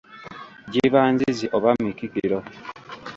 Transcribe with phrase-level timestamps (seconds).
[0.71, 2.37] Giba nzizi oba mikikiro.